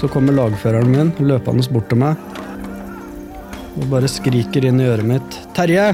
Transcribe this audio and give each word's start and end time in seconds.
så 0.00 0.08
kommer 0.08 0.32
lagføreren 0.32 0.88
min 0.88 1.10
løpende 1.20 1.66
bort 1.74 1.90
til 1.90 2.00
meg 2.00 2.16
og 3.76 3.84
bare 3.92 4.08
skriker 4.10 4.64
inn 4.66 4.80
i 4.80 4.88
øret 4.88 5.06
mitt. 5.06 5.36
Terje! 5.56 5.90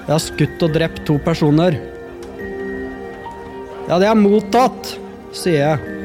Jeg 0.00 0.10
har 0.10 0.22
skutt 0.22 0.62
og 0.66 0.74
drept 0.74 1.04
to 1.06 1.16
personer. 1.22 1.76
Ja, 3.86 3.98
det 4.00 4.08
er 4.10 4.18
mottatt, 4.18 4.94
sier 5.34 5.62
jeg. 5.62 5.96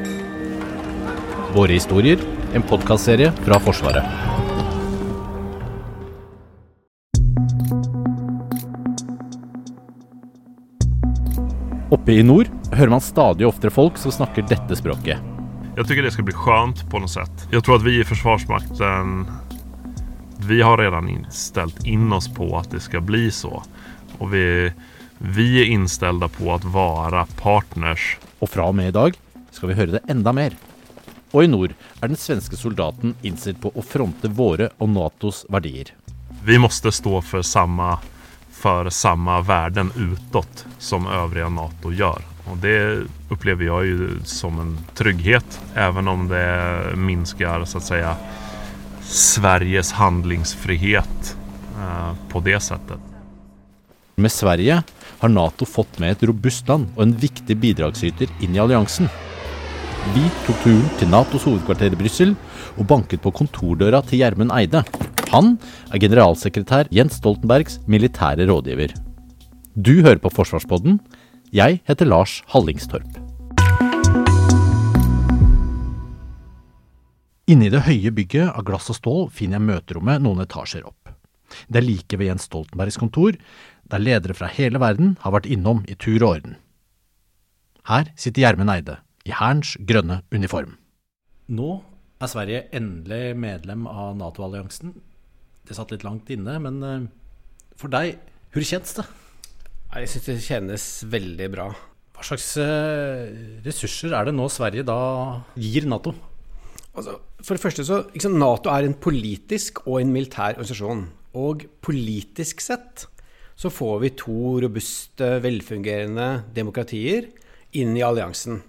Våre 1.56 1.74
historier, 1.74 2.22
en 2.54 2.64
podkastserie 2.66 3.32
fra 3.42 3.58
Forsvaret. 3.62 4.06
Oppe 11.94 12.18
i 12.18 12.26
nord 12.26 12.50
hører 12.74 12.92
man 12.92 13.02
stadig 13.02 13.46
oftere 13.48 13.74
folk 13.74 13.98
som 13.98 14.14
snakker 14.14 14.46
dette 14.46 14.78
språket. 14.78 15.35
Jeg 15.76 15.86
tycker 15.86 16.06
det 16.06 16.10
skal 16.14 16.24
bli 16.24 16.32
skönt 16.32 16.78
på 16.88 16.98
noe 17.02 17.10
sett. 17.10 17.42
Jeg 17.52 17.60
tror 17.64 17.76
at 17.76 17.84
vi 17.84 17.98
i 18.00 18.04
Försvarsmakten 18.08 19.26
vi 20.46 20.62
har 20.62 20.78
redan 20.78 21.26
ställt 21.30 21.86
in 21.86 22.12
oss 22.12 22.28
på 22.34 22.58
at 22.58 22.70
det 22.70 22.80
skal 22.80 23.02
bli 23.04 23.30
så. 23.30 23.62
Og 24.18 24.30
vi, 24.32 24.72
vi 25.18 25.48
er 25.60 25.72
innstilte 25.74 26.28
på 26.32 26.48
å 26.54 26.56
være 26.72 27.26
partners. 27.40 28.14
Og 28.40 28.48
fra 28.52 28.70
og 28.70 28.78
med 28.78 28.88
i 28.88 28.94
dag 28.96 29.18
skal 29.50 29.68
vi 29.68 29.76
høre 29.76 29.98
det 29.98 30.02
enda 30.08 30.32
mer. 30.36 30.56
Og 31.34 31.44
i 31.44 31.50
nord 31.50 31.74
er 32.00 32.08
den 32.08 32.20
svenske 32.20 32.56
soldaten 32.56 33.12
innstilt 33.20 33.60
på 33.60 33.72
å 33.74 33.84
fronte 33.84 34.30
våre 34.32 34.70
og 34.78 34.94
Natos 34.94 35.42
verdier. 35.52 35.90
Vi 36.46 36.56
måste 36.62 36.92
stå 36.94 37.20
for 37.20 37.44
samme, 37.44 37.98
for 38.48 38.88
samme 38.88 39.42
verden 39.44 39.92
utåt 39.96 40.64
som 40.78 41.04
øvrige 41.04 41.50
Nato 41.52 41.92
gjør. 41.92 42.35
Og 42.46 42.58
det 42.62 42.78
opplever 43.32 43.66
jeg 43.66 43.90
jo 43.90 44.08
som 44.28 44.60
en 44.62 44.74
trygghet, 44.94 45.58
even 45.74 46.08
om 46.08 46.28
det 46.30 46.46
minsker 46.96 47.64
så 47.64 47.78
att 47.78 47.84
säga, 47.84 48.16
Sveriges 49.02 49.92
handlingsfrihet 49.92 51.36
eh, 51.78 52.12
på 52.28 52.40
det 52.40 52.60
settet. 52.60 52.98
Med 54.16 54.32
Sverige 54.32 54.82
har 55.18 55.28
Nato 55.28 55.64
fått 55.64 55.98
med 55.98 56.14
et 56.14 56.22
robust 56.28 56.68
land 56.68 56.88
og 56.96 57.02
en 57.04 57.14
viktig 57.20 57.56
bidragsyter 57.60 58.30
inn 58.40 58.56
i 58.56 58.62
alliansen. 58.62 59.10
Vi 60.14 60.22
tok 60.46 60.62
turen 60.62 60.86
til 61.00 61.10
Natos 61.10 61.44
hovedkvarter 61.48 61.92
i 61.92 61.98
Brussel 61.98 62.34
og 62.76 62.86
banket 62.88 63.22
på 63.24 63.32
kontordøra 63.34 64.02
til 64.06 64.22
Gjermund 64.22 64.54
Eide. 64.54 64.84
Han 65.32 65.56
er 65.90 66.02
generalsekretær 66.02 66.90
Jens 66.94 67.18
Stoltenbergs 67.20 67.80
militære 67.90 68.46
rådgiver. 68.48 68.94
Du 69.76 69.98
hører 70.00 70.22
på 70.22 70.32
Forsvarspodden. 70.32 71.00
Jeg 71.54 71.78
heter 71.86 72.08
Lars 72.08 72.40
Hallingstorp. 72.50 73.06
Inne 77.46 77.68
i 77.68 77.70
det 77.70 77.84
høye 77.86 78.10
bygget 78.10 78.50
av 78.50 78.64
glass 78.66 78.90
og 78.90 78.96
stål 78.98 79.28
finner 79.30 79.60
jeg 79.60 79.66
møterommet 79.68 80.24
noen 80.24 80.42
etasjer 80.42 80.82
opp. 80.88 81.12
Det 81.70 81.78
er 81.78 81.86
like 81.86 82.18
ved 82.18 82.32
Jens 82.32 82.48
Stoltenbergs 82.48 82.98
kontor, 82.98 83.38
der 83.86 84.02
ledere 84.02 84.34
fra 84.34 84.48
hele 84.50 84.80
verden 84.82 85.14
har 85.22 85.36
vært 85.36 85.46
innom 85.46 85.84
i 85.86 85.94
tur 85.94 86.18
og 86.24 86.32
orden. 86.32 86.56
Her 87.86 88.10
sitter 88.18 88.42
Gjermund 88.42 88.72
Eide, 88.74 88.96
i 89.22 89.30
Hærens 89.30 89.76
grønne 89.86 90.24
uniform. 90.34 90.74
Nå 91.46 91.76
er 92.18 92.32
Sverige 92.32 92.64
endelig 92.74 93.36
medlem 93.38 93.86
av 93.86 94.16
Nato-alliansen. 94.18 94.96
Det 95.62 95.78
satt 95.78 95.94
litt 95.94 96.02
langt 96.02 96.26
inne, 96.34 96.58
men 96.58 96.82
eh, 96.82 97.06
for 97.78 97.94
deg, 97.94 98.18
hvor 98.50 98.66
kjennes 98.66 98.98
det? 98.98 99.06
Jeg 99.96 100.10
syns 100.12 100.26
det 100.28 100.40
kjennes 100.44 100.86
veldig 101.08 101.46
bra. 101.54 101.66
Hva 102.16 102.24
slags 102.24 102.50
eh, 102.60 103.30
ressurser 103.64 104.12
er 104.16 104.28
det 104.28 104.34
nå 104.36 104.48
Sverige 104.52 104.84
da 104.84 104.96
gir 105.56 105.86
Nato? 105.88 106.12
Altså, 106.96 107.14
for 107.40 107.56
det 107.56 107.62
første 107.62 107.84
så, 107.84 108.02
liksom, 108.12 108.36
Nato 108.40 108.72
er 108.72 108.84
en 108.84 108.96
politisk 108.96 109.82
og 109.86 110.02
en 110.02 110.12
militær 110.12 110.56
organisasjon. 110.56 111.06
Og 111.40 111.64
politisk 111.84 112.60
sett 112.64 113.06
så 113.56 113.72
får 113.72 113.98
vi 114.02 114.12
to 114.20 114.56
robuste, 114.66 115.30
velfungerende 115.44 116.28
demokratier 116.56 117.30
inn 117.80 117.96
i 117.96 118.04
alliansen. 118.04 118.60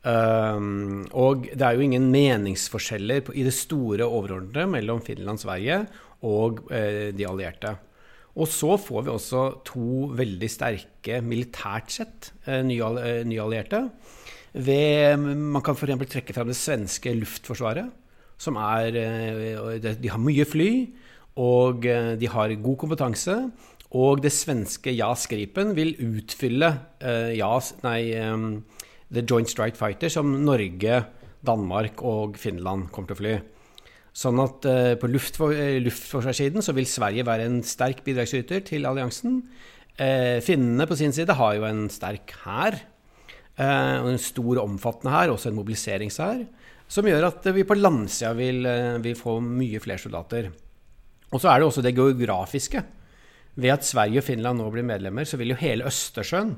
Um, 0.00 1.02
og 1.12 1.50
det 1.50 1.66
er 1.66 1.76
jo 1.76 1.84
ingen 1.84 2.06
meningsforskjeller 2.14 3.26
på, 3.26 3.34
i 3.36 3.44
det 3.44 3.52
store 3.52 4.06
overordnede 4.06 4.70
mellom 4.70 5.02
Finland 5.04 5.42
Sverige 5.42 5.82
og 6.26 6.62
eh, 6.72 7.10
de 7.16 7.26
allierte. 7.26 7.74
Og 8.38 8.46
så 8.50 8.76
får 8.78 9.06
vi 9.06 9.12
også 9.12 9.44
to 9.66 10.10
veldig 10.18 10.50
sterke, 10.50 11.18
militært 11.24 11.94
sett, 11.94 12.30
uh, 12.46 12.60
nye, 12.66 12.90
uh, 13.24 13.44
allierte. 13.44 13.88
Ved, 14.52 15.18
man 15.18 15.62
kan 15.62 15.76
f.eks. 15.78 16.06
trekke 16.10 16.34
fram 16.34 16.50
det 16.50 16.58
svenske 16.58 17.14
luftforsvaret. 17.14 17.90
Som 18.40 18.56
er 18.56 18.96
eh, 18.96 19.90
De 20.00 20.08
har 20.08 20.18
mye 20.22 20.46
fly, 20.48 20.70
og 21.38 21.84
eh, 21.84 22.14
de 22.16 22.30
har 22.32 22.54
god 22.64 22.78
kompetanse. 22.80 23.36
Og 24.00 24.22
det 24.24 24.32
svenske 24.32 24.94
JAS 24.94 25.26
Gripen 25.30 25.74
vil 25.76 25.92
utfylle 25.98 26.70
JAS, 27.34 27.72
nei, 27.82 28.14
The 29.10 29.24
Joint 29.26 29.50
Strike 29.50 29.74
Fighter, 29.74 30.08
som 30.08 30.30
Norge, 30.46 31.00
Danmark 31.42 32.02
og 32.06 32.38
Finland 32.38 32.86
kommer 32.94 33.10
til 33.10 33.18
å 33.18 33.20
fly. 33.20 33.34
Sånn 34.16 34.40
at 34.42 34.66
eh, 34.66 34.94
på 34.98 35.10
luftfor 35.10 35.54
luftforsvarssiden 35.84 36.64
så 36.64 36.74
vil 36.74 36.88
Sverige 36.90 37.26
være 37.28 37.46
en 37.46 37.60
sterk 37.66 38.02
bidragsyter 38.06 38.64
til 38.66 38.88
alliansen. 38.90 39.42
Eh, 40.00 40.40
finnene 40.44 40.86
på 40.88 40.96
sin 40.98 41.14
side 41.14 41.36
har 41.36 41.58
jo 41.58 41.66
en 41.68 41.84
sterk 41.92 42.34
hær. 42.44 42.78
Eh, 43.60 44.08
en 44.08 44.20
stor 44.20 44.54
og 44.56 44.64
omfattende 44.64 45.12
hær, 45.12 45.34
også 45.34 45.50
en 45.50 45.58
mobiliseringshær, 45.58 46.44
som 46.90 47.06
gjør 47.06 47.28
at 47.28 47.48
vi 47.54 47.66
på 47.66 47.76
landsida 47.76 48.32
vil, 48.38 48.64
eh, 48.66 48.98
vil, 49.04 49.16
få 49.18 49.38
mye 49.44 49.80
flere 49.82 50.00
soldater. 50.00 50.50
Og 51.30 51.40
så 51.40 51.50
er 51.50 51.60
det 51.60 51.66
også 51.66 51.82
det 51.82 51.94
geografiske. 51.94 52.82
Ved 53.56 53.70
at 53.70 53.84
Sverige 53.84 54.18
og 54.18 54.24
Finland 54.24 54.58
nå 54.58 54.70
blir 54.70 54.86
medlemmer, 54.86 55.24
så 55.24 55.36
vil 55.36 55.52
jo 55.52 55.60
hele 55.60 55.84
Østersjøen, 55.84 56.56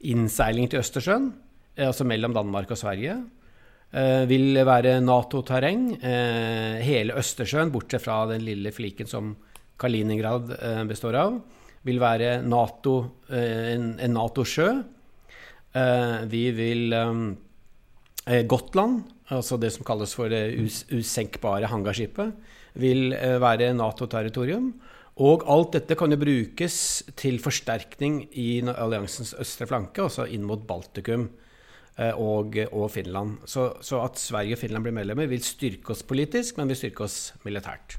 innseiling 0.00 0.70
til 0.70 0.80
Østersjøen, 0.80 1.32
eh, 1.76 1.86
altså 1.86 2.04
mellom 2.04 2.32
Danmark 2.32 2.70
og 2.70 2.78
Sverige, 2.78 3.24
vil 3.88 4.58
være 4.68 4.98
Nato-terreng. 5.00 5.84
Hele 6.84 7.14
Østersjøen, 7.16 7.70
bortsett 7.72 8.04
fra 8.04 8.18
den 8.28 8.44
lille 8.44 8.72
fliken 8.74 9.08
som 9.08 9.30
Kaliningrad 9.80 10.50
består 10.90 11.16
av, 11.16 11.38
vil 11.88 12.00
være 12.02 12.42
NATO, 12.44 12.98
en 13.32 14.12
Nato-sjø. 14.12 14.68
Eh, 15.78 16.18
vi 16.28 16.44
vil 16.56 16.94
Gotland, 18.48 19.02
altså 19.32 19.56
det 19.60 19.72
som 19.72 19.86
kalles 19.88 20.12
for 20.16 20.28
det 20.32 20.42
us 20.60 20.82
usenkbare 20.92 21.68
hangarskipet, 21.72 22.36
vil 22.78 23.12
være 23.40 23.72
Nato-territorium. 23.76 24.72
Og 25.18 25.42
alt 25.50 25.74
dette 25.74 25.96
kan 25.98 26.12
jo 26.12 26.20
brukes 26.20 26.78
til 27.18 27.40
forsterkning 27.42 28.20
i 28.38 28.60
alliansens 28.68 29.32
østre 29.40 29.66
flanke, 29.66 30.04
altså 30.04 30.28
inn 30.30 30.44
mot 30.46 30.62
Baltikum 30.68 31.26
og, 31.98 32.54
og 32.70 32.90
Finland. 32.94 33.40
Så, 33.48 33.72
så, 33.82 34.02
at 34.04 34.20
Sverige 34.22 34.54
og 34.54 34.60
Finland 34.60 34.86
blir 34.86 34.94
medlemmer, 34.94 35.30
vil 35.30 35.42
styrke 35.42 35.94
oss 35.94 36.04
politisk, 36.06 36.58
men 36.58 36.70
vil 36.70 36.78
styrke 36.78 37.06
oss 37.08 37.18
militært. 37.42 37.98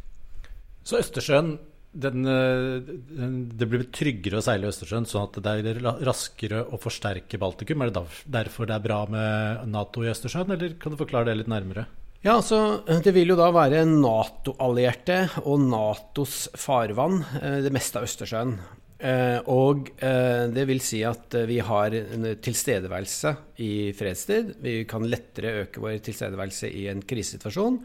Så 0.88 1.02
Østersjøen 1.02 1.58
den, 1.92 2.26
eh, 2.26 2.82
den, 3.18 3.38
det 3.58 3.68
blir 3.70 3.86
tryggere 3.94 4.40
å 4.40 4.46
seile 4.46 4.68
i 4.68 4.70
Østersjøen, 4.70 5.08
sånn 5.10 5.26
at 5.26 5.40
det 5.42 5.54
er 5.72 5.80
raskere 6.06 6.62
å 6.70 6.78
forsterke 6.82 7.40
Baltikum? 7.42 7.82
Er 7.82 7.90
det 7.90 8.04
derfor 8.30 8.70
det 8.70 8.78
er 8.78 8.86
bra 8.86 9.00
med 9.10 9.64
Nato 9.74 10.04
i 10.06 10.12
Østersjøen, 10.12 10.54
eller 10.54 10.76
kan 10.82 10.94
du 10.94 11.00
forklare 11.00 11.32
det 11.32 11.40
litt 11.42 11.52
nærmere? 11.52 11.88
Ja, 12.22 12.36
altså, 12.36 12.84
Det 12.86 13.14
vil 13.16 13.32
jo 13.32 13.40
da 13.40 13.50
være 13.56 13.86
Nato-allierte 13.88 15.46
og 15.46 15.64
Natos 15.66 16.50
farvann, 16.54 17.24
eh, 17.42 17.62
det 17.66 17.74
meste 17.74 17.98
av 17.98 18.06
Østersjøen. 18.06 18.60
Eh, 19.00 19.40
og 19.48 19.90
det 19.96 20.66
vil 20.68 20.82
si 20.84 21.00
at 21.08 21.36
vi 21.48 21.62
har 21.64 21.96
en 21.96 22.28
tilstedeværelse 22.44 23.32
i 23.64 23.72
fredstid. 23.96 24.58
Vi 24.60 24.84
kan 24.90 25.08
lettere 25.08 25.64
øke 25.64 25.84
vår 25.84 26.02
tilstedeværelse 26.04 26.68
i 26.68 26.88
en 26.92 27.04
krisesituasjon. 27.08 27.80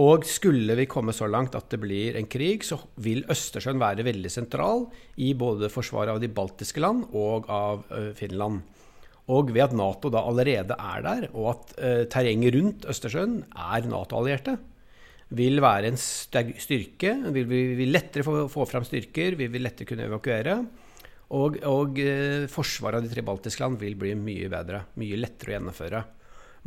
Og 0.00 0.26
skulle 0.28 0.76
vi 0.78 0.86
komme 0.86 1.14
så 1.16 1.26
langt 1.26 1.56
at 1.58 1.72
det 1.72 1.80
blir 1.82 2.14
en 2.20 2.28
krig, 2.30 2.62
så 2.62 2.76
vil 3.02 3.24
Østersjøen 3.32 3.80
være 3.80 4.04
veldig 4.06 4.30
sentral 4.30 4.84
i 5.18 5.32
både 5.34 5.72
forsvaret 5.72 6.12
av 6.12 6.20
de 6.22 6.30
baltiske 6.30 6.78
land 6.84 7.08
og 7.10 7.48
av 7.50 7.82
Finland. 8.14 8.60
Og 9.34 9.50
ved 9.50 9.64
at 9.64 9.74
Nato 9.74 10.12
da 10.12 10.22
allerede 10.28 10.76
er 10.78 11.02
der, 11.02 11.26
og 11.34 11.50
at 11.56 11.74
terrenget 12.12 12.54
rundt 12.54 12.86
Østersjøen 12.92 13.40
er 13.50 13.90
Nato-allierte, 13.90 14.60
vil 15.36 15.62
være 15.62 15.90
en 15.90 15.98
styrke. 16.00 17.14
Vi 17.34 17.42
vil, 17.46 17.90
lettere 17.90 18.24
få, 18.26 18.64
fram 18.68 18.86
styrker, 18.86 19.36
vi 19.38 19.50
vil 19.50 19.62
lettere 19.66 19.88
kunne 19.88 20.08
evakuere. 20.08 20.56
Og, 21.30 21.60
og 21.70 22.00
uh, 22.02 22.46
forsvaret 22.50 22.98
av 22.98 23.04
de 23.06 23.12
tre 23.12 23.22
baltiske 23.22 23.62
land 23.62 23.78
vil 23.78 23.94
bli 23.98 24.16
mye 24.18 24.48
bedre. 24.50 24.82
Mye 24.98 25.20
lettere 25.20 25.52
å 25.52 25.56
gjennomføre. 25.58 26.00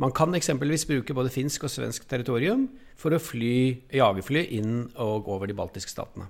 Man 0.00 0.14
kan 0.16 0.34
eksempelvis 0.34 0.88
bruke 0.88 1.14
både 1.14 1.30
finsk 1.30 1.68
og 1.68 1.70
svensk 1.70 2.08
territorium 2.10 2.64
for 2.98 3.14
å 3.14 3.20
fly 3.22 3.84
jagerfly 3.94 4.48
inn 4.56 4.88
og 5.02 5.28
over 5.30 5.46
de 5.50 5.54
baltiske 5.54 5.92
statene. 5.92 6.26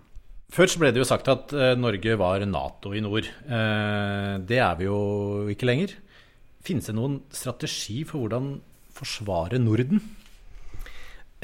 Før 0.52 0.68
ble 0.82 0.90
det 0.92 1.00
jo 1.00 1.08
sagt 1.08 1.30
at 1.30 1.54
uh, 1.54 1.72
Norge 1.78 2.18
var 2.20 2.42
Nato 2.46 2.92
i 2.94 3.02
nord. 3.02 3.30
Uh, 3.46 4.42
det 4.44 4.58
er 4.60 4.74
vi 4.82 4.90
jo 4.90 4.98
ikke 5.54 5.70
lenger. 5.70 5.94
Finnes 6.66 6.90
det 6.90 6.98
noen 6.98 7.20
strategi 7.34 8.02
for 8.08 8.24
hvordan 8.24 8.56
forsvare 8.94 9.62
Norden? 9.62 10.02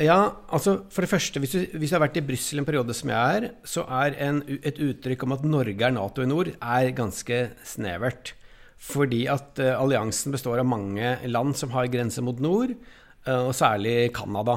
Ja, 0.00 0.32
altså 0.48 0.78
for 0.88 1.04
det 1.04 1.10
første, 1.10 1.40
hvis 1.42 1.52
du, 1.52 1.64
hvis 1.76 1.90
du 1.92 1.96
har 1.98 2.06
vært 2.06 2.16
i 2.16 2.24
Brussel 2.24 2.62
en 2.62 2.66
periode 2.68 2.94
som 2.96 3.10
jeg 3.12 3.40
er, 3.40 3.46
så 3.68 3.82
er 4.00 4.14
en, 4.24 4.38
et 4.64 4.78
uttrykk 4.80 5.26
om 5.26 5.34
at 5.36 5.44
Norge 5.44 5.84
er 5.84 5.92
Nato 5.92 6.24
i 6.24 6.30
nord, 6.30 6.54
er 6.56 6.92
ganske 6.96 7.40
snevert. 7.68 8.32
Fordi 8.80 9.26
at 9.28 9.60
uh, 9.60 9.74
alliansen 9.76 10.32
består 10.32 10.62
av 10.62 10.70
mange 10.70 11.18
land 11.28 11.52
som 11.58 11.74
har 11.74 11.90
grense 11.92 12.24
mot 12.24 12.40
nord, 12.40 12.72
uh, 13.28 13.50
og 13.50 13.52
særlig 13.58 14.08
Canada. 14.16 14.56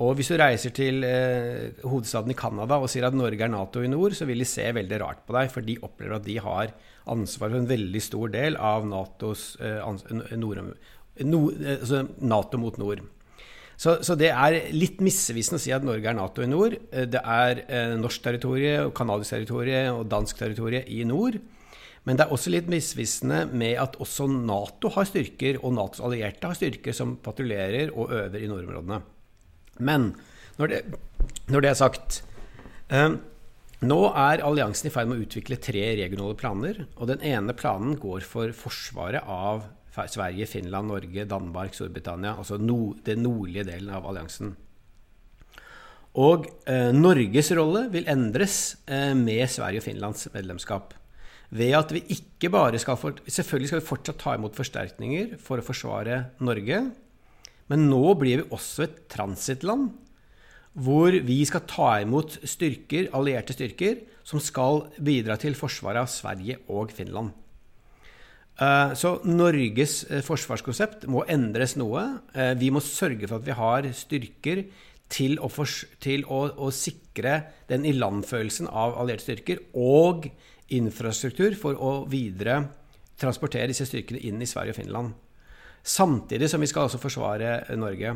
Og 0.00 0.14
hvis 0.16 0.32
du 0.32 0.38
reiser 0.40 0.72
til 0.72 1.04
uh, 1.04 1.84
hovedstaden 1.84 2.32
i 2.32 2.40
Canada 2.40 2.80
og 2.80 2.88
sier 2.88 3.10
at 3.10 3.20
Norge 3.20 3.44
er 3.44 3.52
Nato 3.52 3.84
i 3.84 3.92
nord, 3.92 4.16
så 4.16 4.24
vil 4.24 4.40
de 4.40 4.48
se 4.48 4.64
veldig 4.64 5.04
rart 5.04 5.24
på 5.28 5.36
deg, 5.36 5.52
for 5.52 5.66
de 5.66 5.76
opplever 5.84 6.16
at 6.16 6.24
de 6.24 6.40
har 6.40 6.72
ansvar 7.04 7.52
for 7.52 7.60
en 7.60 7.68
veldig 7.68 8.06
stor 8.08 8.32
del 8.32 8.56
av 8.56 8.88
NATOs 8.88 9.48
nord, 10.40 10.64
no, 11.28 11.46
altså 11.76 12.06
NATO 12.16 12.64
mot 12.64 12.80
nord. 12.80 13.04
Så, 13.80 13.94
så, 14.04 14.16
det 14.18 14.28
er 14.28 14.58
litt 14.76 14.98
misvisende 15.00 15.56
å 15.56 15.62
si 15.62 15.72
at 15.72 15.84
Norge 15.86 16.10
er 16.10 16.16
Nato 16.18 16.44
i 16.44 16.48
nord. 16.50 16.76
Eh, 16.92 17.06
det 17.08 17.22
er 17.24 17.62
eh, 17.64 17.94
norsk 17.96 18.26
territorium, 18.26 18.90
kanadisk 18.96 19.32
territorium 19.32 20.02
og 20.02 20.10
dansk 20.12 20.42
territorium 20.42 20.84
i 20.84 21.00
nord. 21.08 21.38
Men 22.04 22.16
det 22.16 22.26
er 22.26 22.34
også 22.34 22.52
litt 22.52 22.68
misvisende 22.72 23.46
med 23.48 23.78
at 23.80 23.96
også 24.00 24.26
Nato 24.28 24.92
har 24.92 25.08
styrker, 25.08 25.62
og 25.64 25.74
Natos 25.76 26.04
allierte 26.04 26.48
har 26.48 26.58
styrker 26.58 26.96
som 26.96 27.16
patruljerer 27.24 27.92
og 27.94 28.12
øver 28.16 28.40
i 28.40 28.50
nordområdene. 28.50 29.00
Men 29.80 30.10
når 30.60 30.72
det, 30.72 30.80
når 31.48 31.64
det 31.64 31.72
er 31.72 31.80
sagt 31.80 32.22
eh, 32.92 33.16
Nå 33.80 34.00
er 34.12 34.42
alliansen 34.44 34.90
i 34.90 34.92
ferd 34.92 35.08
med 35.08 35.22
å 35.22 35.24
utvikle 35.24 35.56
tre 35.56 35.86
regionale 35.96 36.36
planer. 36.36 36.82
og 37.00 37.08
Den 37.08 37.22
ene 37.24 37.54
planen 37.56 37.94
går 37.96 38.26
for 38.28 38.52
forsvaret 38.52 39.24
av 39.24 39.70
Sverige, 39.90 40.46
Finland, 40.46 40.88
Norge, 40.88 41.26
Danmark, 41.28 41.74
Storbritannia. 41.74 42.36
Altså 42.38 42.58
no, 42.58 42.94
den 43.06 43.24
nordlige 43.26 43.66
delen 43.68 43.90
av 43.94 44.06
alliansen. 44.06 44.54
Og 46.18 46.48
eh, 46.66 46.90
Norges 46.94 47.52
rolle 47.54 47.84
vil 47.92 48.08
endres 48.10 48.56
eh, 48.90 49.12
med 49.14 49.44
Sverige 49.50 49.82
og 49.82 49.86
Finlands 49.86 50.26
medlemskap. 50.34 50.94
Ved 51.50 51.74
at 51.74 51.92
vi 51.94 52.02
ikke 52.14 52.50
bare 52.50 52.78
skal 52.78 52.98
for, 52.98 53.18
Selvfølgelig 53.26 53.70
skal 53.70 53.80
vi 53.80 53.88
fortsatt 53.88 54.20
ta 54.22 54.34
imot 54.38 54.58
forsterkninger 54.58 55.36
for 55.42 55.58
å 55.58 55.66
forsvare 55.66 56.22
Norge. 56.42 56.84
Men 57.70 57.86
nå 57.90 58.14
blir 58.18 58.42
vi 58.42 58.54
også 58.54 58.86
et 58.86 59.02
transittland 59.10 59.90
hvor 60.80 61.10
vi 61.26 61.40
skal 61.46 61.64
ta 61.66 61.96
imot 61.98 62.36
styrker, 62.46 63.08
allierte 63.18 63.54
styrker 63.56 64.04
som 64.26 64.38
skal 64.42 64.84
bidra 65.02 65.34
til 65.40 65.56
forsvaret 65.58 66.04
av 66.04 66.10
Sverige 66.10 66.60
og 66.70 66.92
Finland. 66.94 67.34
Eh, 68.60 68.92
så 68.98 69.14
Norges 69.24 70.02
eh, 70.10 70.20
forsvarskonsept 70.24 71.06
må 71.10 71.24
endres 71.32 71.78
noe. 71.80 72.02
Eh, 72.34 72.52
vi 72.60 72.68
må 72.72 72.82
sørge 72.84 73.28
for 73.28 73.40
at 73.40 73.46
vi 73.46 73.56
har 73.56 73.88
styrker 73.96 74.64
til 75.10 75.38
å, 75.40 75.48
til 76.02 76.26
å, 76.28 76.42
å 76.60 76.68
sikre 76.74 77.38
den 77.70 77.86
ilandfølelsen 77.88 78.68
av 78.68 78.98
allierte 79.00 79.26
styrker 79.26 79.64
og 79.72 80.28
infrastruktur 80.70 81.56
for 81.58 81.80
å 81.80 81.94
videre 82.10 82.60
transportere 83.20 83.72
disse 83.72 83.88
styrkene 83.88 84.20
inn 84.28 84.38
i 84.40 84.48
Sverige 84.48 84.76
og 84.76 84.78
Finland. 84.78 85.16
Samtidig 85.80 86.50
som 86.52 86.60
vi 86.60 86.68
skal 86.70 86.86
også 86.86 87.00
forsvare 87.00 87.62
Norge. 87.80 88.14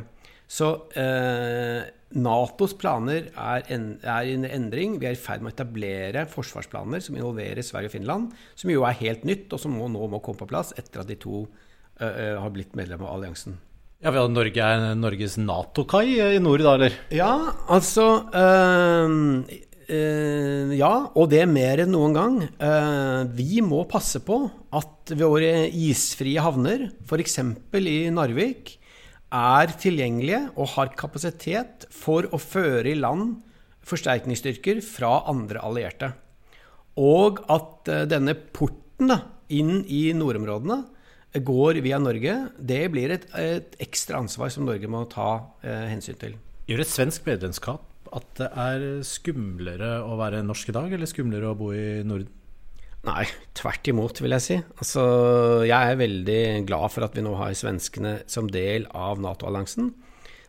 Så 0.50 0.70
eh, 1.00 1.82
Natos 2.14 2.76
planer 2.78 3.28
er, 3.32 3.66
en, 3.74 3.86
er 4.02 4.30
en 4.30 4.46
endring. 4.46 4.98
Vi 5.00 5.08
er 5.08 5.16
i 5.16 5.20
ferd 5.20 5.42
med 5.42 5.52
å 5.52 5.56
etablere 5.56 6.26
forsvarsplaner 6.30 7.02
som 7.02 7.16
involverer 7.18 7.64
Sverige 7.64 7.90
og 7.90 7.96
Finland, 7.96 8.32
som 8.58 8.72
jo 8.72 8.84
er 8.86 8.98
helt 9.00 9.24
nytt, 9.26 9.48
og 9.52 9.62
som 9.62 9.74
må, 9.74 9.88
nå 9.90 10.06
må 10.12 10.22
komme 10.24 10.42
på 10.42 10.50
plass 10.50 10.74
etter 10.78 11.02
at 11.02 11.10
de 11.10 11.18
to 11.20 11.46
eh, 11.98 12.36
har 12.38 12.54
blitt 12.54 12.76
medlem 12.78 13.02
av 13.02 13.16
alliansen. 13.16 13.58
Ja, 14.04 14.12
vel, 14.12 14.28
Norge 14.28 14.60
er 14.60 14.90
Norges 15.00 15.38
Nato-kai 15.40 16.18
i 16.36 16.40
nord, 16.42 16.60
da, 16.60 16.74
eller? 16.76 16.96
Ja, 17.14 17.30
altså 17.72 18.04
uh, 18.34 19.14
uh, 19.88 20.74
Ja, 20.76 20.92
og 21.16 21.30
det 21.32 21.40
er 21.40 21.48
mer 21.48 21.80
enn 21.80 21.94
noen 21.94 22.16
gang. 22.16 22.36
vi 23.32 23.62
må 23.64 23.86
passe 23.88 24.20
på 24.26 24.42
at 24.76 25.14
våre 25.16 25.70
isfrie 25.72 26.42
havner, 26.44 26.90
f.eks. 27.06 27.38
i 27.80 27.96
Narvik, 28.12 28.74
er 29.34 29.74
tilgjengelige 29.80 30.40
og 30.54 30.70
har 30.76 30.92
kapasitet 30.98 31.88
for 31.92 32.28
å 32.30 32.40
føre 32.40 32.92
i 32.92 32.98
land 32.98 33.40
forsterkningsstyrker 33.84 34.80
fra 34.84 35.18
andre 35.30 35.62
allierte. 35.64 36.12
Og 37.00 37.42
at 37.50 37.90
eh, 37.90 38.04
denne 38.08 38.36
porten 38.54 39.10
da, 39.10 39.20
inn 39.52 39.82
i 39.90 40.06
nordområdene 40.16 40.84
går 41.44 41.80
via 41.82 41.98
Norge, 41.98 42.36
det 42.58 42.84
blir 42.94 43.16
et, 43.16 43.26
et 43.34 43.74
ekstra 43.82 44.20
ansvar 44.22 44.52
som 44.54 44.68
Norge 44.68 44.88
må 44.90 45.02
ta 45.10 45.30
eh, 45.66 45.90
hensyn 45.90 46.18
til. 46.20 46.38
Gjør 46.70 46.84
et 46.84 46.92
svensk 46.92 47.26
medlemskap 47.26 47.90
at 48.14 48.30
det 48.38 48.48
er 48.62 48.86
skumlere 49.06 49.98
å 50.06 50.14
være 50.20 50.44
norsk 50.46 50.70
i 50.70 50.76
dag, 50.76 50.92
eller 50.94 51.10
skumlere 51.10 51.50
å 51.50 51.58
bo 51.58 51.72
i 51.74 52.04
Norden? 52.06 52.30
Nei, 53.04 53.24
tvert 53.52 53.88
imot, 53.90 54.20
vil 54.24 54.32
jeg 54.32 54.42
si. 54.44 54.56
Altså, 54.80 55.02
jeg 55.68 55.76
er 55.76 56.00
veldig 56.00 56.42
glad 56.68 56.92
for 56.94 57.04
at 57.04 57.16
vi 57.16 57.24
nå 57.24 57.34
har 57.36 57.52
svenskene 57.56 58.16
som 58.30 58.48
del 58.48 58.86
av 58.96 59.20
Nato-alliansen. 59.20 59.90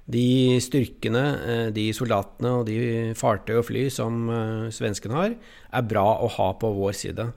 De 0.07 0.55
styrkene, 0.63 1.23
eh, 1.49 1.67
de 1.75 1.89
soldatene 1.97 2.51
og 2.59 2.69
de 2.69 2.77
fartøy 3.17 3.57
og 3.57 3.65
fly 3.67 3.87
som 3.91 4.29
eh, 4.29 4.69
svenskene 4.71 5.17
har, 5.17 5.35
er 5.73 5.89
bra 5.89 6.05
å 6.21 6.29
ha 6.37 6.47
på 6.61 6.69
vår 6.77 6.95
side. 6.95 7.27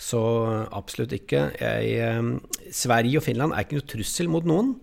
Så 0.00 0.20
absolutt 0.76 1.14
ikke. 1.16 1.46
Jeg, 1.56 1.96
eh, 2.04 2.68
Sverige 2.74 3.22
og 3.22 3.24
Finland 3.24 3.56
er 3.56 3.64
ikke 3.64 3.80
noe 3.80 3.90
trussel 3.94 4.28
mot 4.32 4.44
noen. 4.44 4.76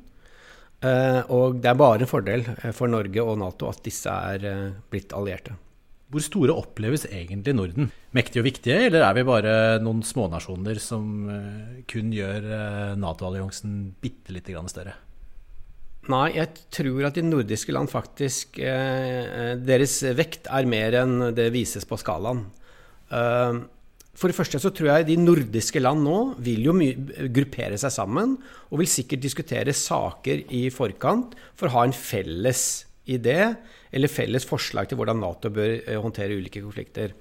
Og 1.33 1.55
det 1.57 1.71
er 1.71 1.77
bare 1.77 2.05
en 2.05 2.09
fordel 2.09 2.43
for 2.77 2.85
Norge 2.85 3.23
og 3.25 3.39
Nato 3.41 3.65
at 3.65 3.79
disse 3.81 4.13
er 4.13 4.75
blitt 4.93 5.15
allierte. 5.17 5.55
Hvor 6.07 6.23
store 6.23 6.55
oppleves 6.55 7.03
egentlig 7.09 7.51
Norden? 7.57 7.89
Mektige 8.15 8.39
og 8.39 8.47
viktige, 8.47 8.77
eller 8.87 9.03
er 9.03 9.15
vi 9.17 9.25
bare 9.27 9.55
noen 9.83 9.99
smånasjoner 10.07 10.79
som 10.79 11.27
eh, 11.33 11.81
kun 11.89 12.13
gjør 12.15 12.47
eh, 12.47 12.93
Nato-alliansen 12.99 13.81
bitte 13.99 14.31
lite 14.31 14.55
grann 14.55 14.71
større? 14.71 14.95
Nei, 16.07 16.29
jeg 16.37 16.53
tror 16.71 17.09
at 17.09 17.19
de 17.19 17.25
nordiske 17.27 17.75
land 17.75 17.91
faktisk 17.91 18.61
eh, 18.63 19.57
Deres 19.59 19.99
vekt 20.15 20.47
er 20.47 20.69
mer 20.71 20.95
enn 21.01 21.17
det 21.35 21.49
vises 21.51 21.83
på 21.87 21.99
skalaen. 21.99 22.45
For 23.07 24.31
det 24.31 24.35
første 24.35 24.59
så 24.59 24.71
tror 24.75 24.89
jeg 24.89 25.07
de 25.07 25.15
nordiske 25.19 25.79
land 25.79 26.01
nå 26.03 26.17
vil 26.43 26.65
jo 26.67 26.73
gruppere 27.35 27.77
seg 27.79 27.93
sammen 27.93 28.33
og 28.67 28.81
vil 28.81 28.89
sikkert 28.91 29.23
diskutere 29.23 29.75
saker 29.75 30.47
i 30.55 30.65
forkant 30.73 31.35
for 31.55 31.67
å 31.67 31.75
ha 31.75 31.85
en 31.87 31.95
felles 31.95 32.63
idé 33.07 33.53
eller 33.91 34.11
felles 34.11 34.45
forslag 34.47 34.89
til 34.89 34.99
hvordan 34.99 35.21
Nato 35.21 35.51
bør 35.53 35.77
eh, 35.79 35.99
håndtere 36.01 36.37
ulike 36.37 36.63
konflikter. 36.63 37.15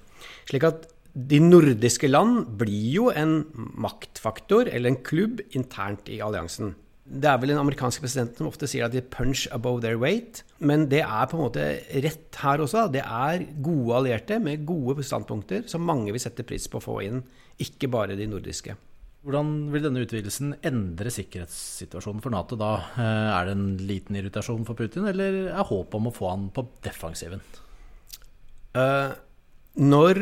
Slik 0.49 0.65
at 0.67 0.87
de 1.17 1.39
nordiske 1.41 2.09
land 2.09 2.43
blir 2.59 2.89
jo 2.93 3.07
en 3.09 3.39
maktfaktor 3.79 4.69
eller 4.69 4.91
en 4.91 5.01
klubb 5.01 5.41
internt 5.57 6.11
i 6.13 6.19
alliansen. 6.21 6.75
Det 7.07 7.29
er 7.31 7.37
vel 7.39 7.53
den 7.53 7.61
amerikanske 7.61 8.03
presidenten 8.03 8.41
som 8.41 8.49
ofte 8.49 8.67
sier 8.67 8.85
at 8.85 8.93
de 8.93 9.01
punch 9.01 9.45
above 9.55 9.79
their 9.81 9.97
weight. 9.97 10.43
Men 10.59 10.89
det 10.91 11.05
er 11.05 11.29
på 11.31 11.37
en 11.37 11.45
måte 11.45 11.67
rett 12.03 12.39
her 12.43 12.61
også. 12.61 12.89
Det 12.91 13.01
er 13.01 13.45
gode 13.63 14.01
allierte 14.01 14.41
med 14.43 14.65
gode 14.67 15.05
standpunkter 15.07 15.63
som 15.71 15.87
mange 15.87 16.11
vil 16.11 16.21
sette 16.21 16.45
pris 16.45 16.67
på 16.67 16.81
å 16.81 16.83
få 16.83 16.99
inn, 17.07 17.23
ikke 17.63 17.89
bare 17.89 18.19
de 18.19 18.27
nordiske. 18.29 18.75
Hvordan 19.25 19.71
vil 19.73 19.83
denne 19.83 20.03
utvidelsen 20.05 20.53
endre 20.65 21.11
sikkerhetssituasjonen 21.11 22.21
for 22.23 22.33
Nato 22.33 22.57
da? 22.59 22.73
Eh, 23.01 23.29
er 23.33 23.47
det 23.47 23.55
en 23.57 23.69
liten 23.89 24.19
irritasjon 24.19 24.65
for 24.67 24.77
Putin, 24.77 25.07
eller 25.09 25.47
er 25.49 25.67
håpet 25.67 25.97
om 25.97 26.09
å 26.09 26.13
få 26.13 26.29
han 26.29 26.45
på 26.53 26.63
defensiven? 26.85 27.41
Uh, 28.77 29.15
når, 29.81 30.19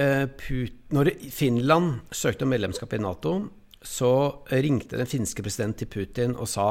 uh, 0.00 0.48
når 0.96 1.10
Finland 1.34 2.14
søkte 2.14 2.46
om 2.46 2.54
medlemskap 2.54 2.94
i 2.96 3.02
Nato, 3.04 3.34
så 3.84 4.12
ringte 4.48 4.96
den 4.98 5.10
finske 5.10 5.44
presidenten 5.44 5.84
til 5.84 5.92
Putin 5.92 6.32
og 6.34 6.48
sa 6.50 6.70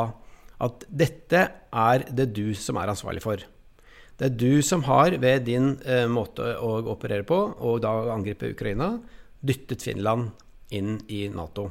at 0.65 0.83
dette 0.89 1.43
er 1.69 2.07
det 2.09 2.31
du 2.33 2.55
som 2.57 2.79
er 2.81 2.89
ansvarlig 2.91 3.21
for. 3.23 3.43
Det 4.17 4.31
er 4.31 4.33
du 4.33 4.65
som 4.65 4.81
har, 4.89 5.13
ved 5.21 5.45
din 5.45 5.75
uh, 5.85 6.07
måte 6.09 6.55
å 6.57 6.81
operere 6.89 7.27
på, 7.27 7.37
og 7.61 7.79
da 7.85 7.93
angripe 8.15 8.49
Ukraina, 8.57 8.95
dyttet 9.45 9.85
Finland 9.85 10.33
inn 10.75 10.97
i 11.13 11.27
Nato. 11.31 11.69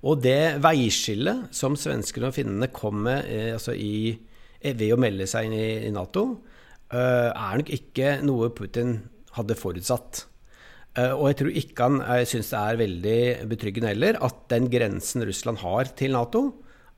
Og 0.00 0.22
det 0.24 0.62
veiskillet 0.64 1.50
som 1.54 1.76
svenskene 1.76 2.30
og 2.30 2.36
finnene 2.36 2.70
kom 2.72 3.02
med 3.04 3.28
eh, 3.28 3.52
altså 3.56 3.74
i, 3.76 4.14
eh, 4.60 4.72
ved 4.72 4.94
å 4.94 5.00
melde 5.00 5.28
seg 5.28 5.48
inn 5.48 5.56
i, 5.58 5.68
i 5.88 5.92
Nato, 5.92 6.24
eh, 6.88 7.28
er 7.28 7.60
nok 7.60 7.72
ikke 7.76 8.16
noe 8.24 8.50
Putin 8.56 8.96
hadde 9.36 9.58
forutsatt. 9.58 10.26
Og 11.00 11.28
jeg 11.28 11.36
tror 11.38 11.50
ikke 11.54 11.86
han 11.86 12.24
syns 12.26 12.48
det 12.50 12.60
er 12.60 12.78
veldig 12.80 13.18
betryggende 13.52 13.92
heller 13.92 14.16
at 14.26 14.40
den 14.50 14.64
grensen 14.72 15.22
Russland 15.22 15.60
har 15.62 15.92
til 15.96 16.16
Nato, 16.16 16.42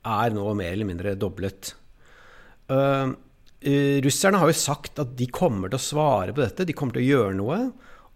er 0.01 0.33
nå 0.33 0.47
mer 0.57 0.71
eller 0.73 0.89
mindre 0.89 1.13
doblet. 1.13 1.75
Eh, 3.63 4.01
russerne 4.03 4.41
har 4.41 4.49
jo 4.51 4.59
sagt 4.59 4.99
at 4.99 5.13
de 5.15 5.27
kommer 5.31 5.71
til 5.71 5.79
å 5.79 5.85
svare 5.85 6.33
på 6.35 6.43
dette, 6.43 6.65
de 6.67 6.75
kommer 6.75 6.97
til 6.97 7.05
å 7.05 7.11
gjøre 7.11 7.35
noe. 7.37 7.59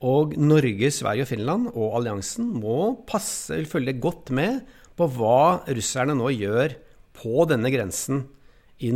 Og 0.05 0.35
Norge, 0.37 0.91
Sverige 0.93 1.25
og 1.25 1.31
Finland 1.31 1.69
og 1.73 1.95
alliansen 1.97 2.51
må 2.61 2.91
passe, 3.09 3.63
følge 3.65 3.97
godt 3.97 4.29
med 4.35 4.61
på 4.97 5.07
hva 5.15 5.63
russerne 5.65 6.13
nå 6.17 6.29
gjør 6.35 6.75
på 7.17 7.47
denne 7.49 7.71
grensen 7.73 8.27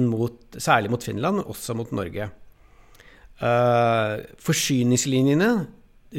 mot, 0.05 0.37
særlig 0.61 0.91
mot 0.93 1.03
Finland, 1.03 1.39
men 1.39 1.49
også 1.49 1.73
mot 1.77 1.89
Norge. 1.95 2.29
Uh, 3.41 4.21
forsyningslinjene, 4.37 5.49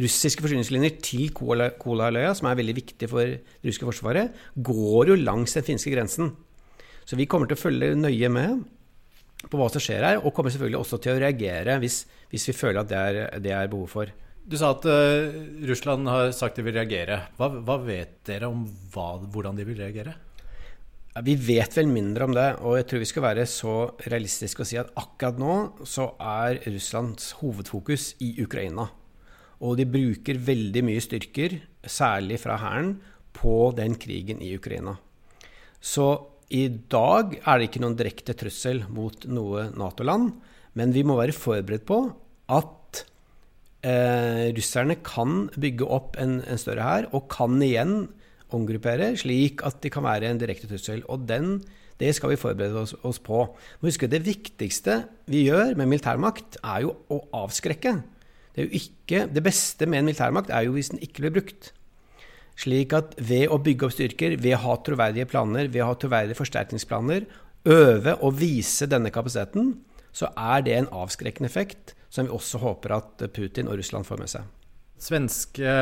russiske 0.03 0.43
forsyningslinjer 0.43 0.97
til 1.05 1.31
Kolahalvøya, 1.31 2.33
som 2.35 2.49
er 2.51 2.59
veldig 2.59 2.75
viktig 2.81 3.11
for 3.11 3.23
det 3.23 3.63
russiske 3.63 3.87
forsvaret, 3.87 4.35
går 4.59 5.13
jo 5.13 5.21
langs 5.21 5.55
den 5.55 5.67
finske 5.67 5.95
grensen. 5.95 6.33
Så 7.07 7.19
vi 7.19 7.29
kommer 7.31 7.47
til 7.47 7.59
å 7.59 7.63
følge 7.63 7.95
nøye 7.99 8.31
med 8.33 8.65
på 9.51 9.59
hva 9.59 9.69
som 9.71 9.83
skjer 9.83 10.03
her, 10.07 10.19
og 10.23 10.35
kommer 10.35 10.55
selvfølgelig 10.55 10.81
også 10.81 10.99
til 11.03 11.15
å 11.15 11.23
reagere 11.23 11.79
hvis, 11.83 12.03
hvis 12.31 12.49
vi 12.51 12.57
føler 12.57 12.83
at 12.83 12.91
det 12.91 12.99
er, 12.99 13.23
det 13.43 13.55
er 13.55 13.71
behov 13.71 13.95
for. 13.95 14.11
Du 14.43 14.57
sa 14.59 14.73
at 14.75 14.87
uh, 14.91 15.31
Russland 15.71 16.09
har 16.11 16.33
sagt 16.35 16.59
de 16.59 16.65
vil 16.67 16.75
reagere. 16.75 17.21
Hva, 17.39 17.49
hva 17.63 17.79
vet 17.85 18.19
dere 18.27 18.51
om 18.51 18.65
hva, 18.93 19.15
hvordan 19.23 19.59
de 19.59 19.67
vil 19.69 19.79
reagere? 19.79 20.17
Vi 21.23 21.35
vet 21.37 21.75
vel 21.77 21.91
mindre 21.93 22.25
om 22.25 22.33
det, 22.33 22.47
og 22.65 22.79
jeg 22.79 22.87
tror 22.89 23.03
vi 23.03 23.09
skal 23.11 23.25
være 23.27 23.45
så 23.51 23.75
realistiske 24.09 24.65
og 24.65 24.69
si 24.71 24.79
at 24.81 24.91
akkurat 24.97 25.39
nå 25.39 25.57
så 25.85 26.09
er 26.17 26.63
Russlands 26.65 27.35
hovedfokus 27.43 28.15
i 28.25 28.33
Ukraina. 28.41 28.89
Og 29.63 29.77
de 29.79 29.87
bruker 29.87 30.41
veldig 30.41 30.83
mye 30.89 31.03
styrker, 31.05 31.59
særlig 31.85 32.41
fra 32.43 32.57
hæren, 32.65 32.97
på 33.37 33.71
den 33.77 33.95
krigen 34.01 34.41
i 34.43 34.55
Ukraina. 34.57 34.97
Så 35.79 36.09
i 36.53 36.67
dag 36.69 37.37
er 37.39 37.61
det 37.61 37.69
ikke 37.69 37.85
noen 37.85 37.97
direkte 37.97 38.35
trussel 38.37 38.83
mot 38.93 39.29
noe 39.29 39.69
Nato-land, 39.77 40.33
men 40.81 40.97
vi 40.97 41.05
må 41.07 41.21
være 41.21 41.37
forberedt 41.37 41.87
på 41.89 42.03
at 42.57 42.79
eh, 43.87 44.49
russerne 44.57 44.99
kan 45.05 45.47
bygge 45.59 45.87
opp 45.87 46.19
en, 46.23 46.41
en 46.47 46.61
større 46.61 46.87
hær, 46.87 47.09
og 47.13 47.29
kan 47.33 47.59
igjen 47.63 48.07
omgruppere, 48.53 49.13
slik 49.21 49.63
at 49.67 49.81
de 49.85 49.93
kan 49.93 50.05
være 50.07 50.31
en 50.31 50.41
direkte 50.41 50.69
trussel. 50.71 51.03
Og 51.13 51.27
den, 51.29 51.61
det 52.01 52.15
skal 52.17 52.33
vi 52.33 52.41
forberede 52.41 52.83
oss, 52.83 52.95
oss 53.03 53.21
på. 53.23 53.45
Men 53.81 53.91
husk 53.91 54.07
Det 54.11 54.25
viktigste 54.27 55.03
vi 55.31 55.47
gjør 55.49 55.77
med 55.79 55.89
militærmakt, 55.89 56.59
er 56.63 56.87
jo 56.87 56.97
å 57.13 57.23
avskrekke. 57.45 57.99
Det, 58.53 58.69
ikke, 58.77 59.27
det 59.33 59.45
beste 59.45 59.89
med 59.89 60.03
en 60.03 60.11
militærmakt 60.11 60.53
er 60.53 60.67
jo 60.67 60.77
hvis 60.77 60.93
den 60.93 61.03
ikke 61.05 61.27
blir 61.27 61.39
brukt. 61.39 61.73
Slik 62.61 62.93
at 62.93 63.15
ved 63.17 63.49
å 63.49 63.61
bygge 63.65 63.89
opp 63.89 63.95
styrker, 63.95 64.37
ved 64.37 64.59
å 64.59 64.65
ha 64.67 64.77
troverdige 64.85 65.31
planer, 65.31 65.71
ved 65.73 65.85
å 65.85 65.89
ha 65.89 65.97
troverdige 65.97 66.37
forsterkningsplaner, 66.37 67.25
øve 67.73 68.17
og 68.21 68.37
vise 68.41 68.89
denne 68.91 69.13
kapasiteten, 69.15 69.77
så 70.13 70.29
er 70.37 70.65
det 70.67 70.75
en 70.77 70.91
avskrekkende 70.93 71.49
effekt 71.49 71.95
som 72.13 72.29
vi 72.29 72.35
også 72.35 72.61
håper 72.61 72.97
at 72.99 73.27
Putin 73.33 73.71
og 73.73 73.79
Russland 73.81 74.05
får 74.09 74.21
med 74.21 74.33
seg. 74.33 74.49
Svenske 75.01 75.77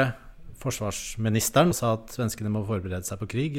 forsvarsministeren 0.61 1.73
sa 1.77 1.95
at 1.97 2.15
svenskene 2.15 2.53
må 2.53 2.63
forberede 2.69 3.07
seg 3.09 3.21
på 3.21 3.29
krig. 3.33 3.59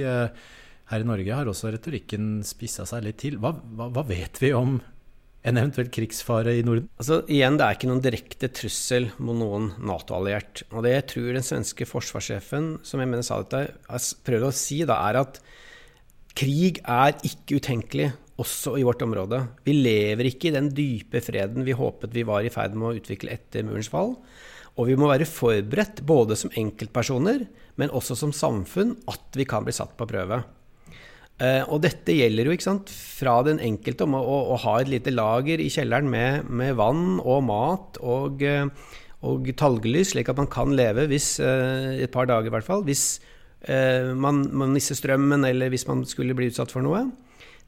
Her 0.91 1.03
i 1.03 1.07
Norge 1.07 1.35
har 1.35 1.49
også 1.49 1.73
retorikken 1.73 2.41
spissa 2.47 2.85
seg 2.87 3.05
litt 3.05 3.19
til. 3.23 3.37
Hva, 3.41 3.53
hva, 3.53 3.89
hva, 3.93 4.05
vet 4.07 4.39
vi 4.41 4.53
om 4.55 4.77
en 5.41 5.57
eventuell 5.57 5.89
krigsfare 5.93 6.53
i 6.59 6.65
Norden? 6.67 6.89
Altså, 7.01 7.21
igjen, 7.31 7.57
Det 7.57 7.65
er 7.65 7.77
ikke 7.77 7.89
noen 7.89 8.03
direkte 8.05 8.51
trussel 8.53 9.09
mot 9.17 9.37
noen 9.37 9.71
Nato-alliert. 9.81 10.63
Og 10.71 10.83
Det 10.85 10.95
jeg 10.95 11.07
tror 11.13 11.29
den 11.37 11.47
svenske 11.47 11.87
forsvarssjefen 11.89 12.73
som 12.87 13.01
jeg 13.01 13.11
mener 13.11 13.25
sa 13.25 13.41
dette, 13.41 13.75
prøvde 14.27 14.51
å 14.51 14.55
si, 14.55 14.83
da, 14.85 14.99
er 15.09 15.23
at 15.23 15.41
krig 16.37 16.79
er 16.87 17.17
ikke 17.27 17.59
utenkelig 17.59 18.11
også 18.41 18.75
i 18.79 18.85
vårt 18.85 19.03
område. 19.05 19.39
Vi 19.65 19.75
lever 19.77 20.31
ikke 20.31 20.49
i 20.49 20.55
den 20.55 20.69
dype 20.75 21.21
freden 21.23 21.65
vi 21.67 21.77
håpet 21.77 22.13
vi 22.15 22.25
var 22.27 22.45
i 22.45 22.53
ferd 22.53 22.75
med 22.77 22.89
å 22.89 22.95
utvikle 22.99 23.33
etter 23.35 23.65
murens 23.67 23.91
fall. 23.91 24.15
Og 24.79 24.87
vi 24.87 24.95
må 24.99 25.09
være 25.09 25.27
forberedt, 25.27 26.01
både 26.07 26.37
som 26.39 26.53
enkeltpersoner, 26.57 27.45
men 27.79 27.91
også 27.95 28.15
som 28.19 28.33
samfunn, 28.35 28.95
at 29.11 29.37
vi 29.37 29.47
kan 29.47 29.65
bli 29.67 29.75
satt 29.75 29.97
på 29.99 30.07
prøve. 30.09 30.41
Eh, 31.41 31.63
og 31.73 31.81
dette 31.83 32.13
gjelder 32.13 32.47
jo 32.47 32.55
sant, 32.61 32.91
fra 32.91 33.39
den 33.47 33.59
enkelte 33.63 34.05
om 34.05 34.15
å, 34.19 34.21
å 34.53 34.59
ha 34.61 34.75
et 34.79 34.91
lite 34.91 35.13
lager 35.13 35.61
i 35.61 35.71
kjelleren 35.73 36.09
med, 36.11 36.49
med 36.53 36.75
vann 36.77 37.17
og 37.19 37.41
mat 37.47 37.97
og, 38.05 38.43
eh, 38.45 38.67
og 39.25 39.49
talglys, 39.57 40.13
slik 40.13 40.29
at 40.29 40.37
man 40.37 40.49
kan 40.51 40.75
leve 40.77 41.07
hvis, 41.09 41.33
eh, 41.41 42.03
et 42.05 42.13
par 42.13 42.29
dager 42.29 42.51
i 42.51 42.55
hvert 42.55 42.67
fall, 42.67 42.85
hvis 42.87 43.05
man, 43.61 44.39
man 44.57 44.71
mister 44.73 44.97
strømmen 44.97 45.43
eller 45.45 45.69
hvis 45.69 45.83
man 45.85 45.99
skulle 46.09 46.33
bli 46.33 46.47
utsatt 46.49 46.71
for 46.73 46.81
noe 46.81 47.03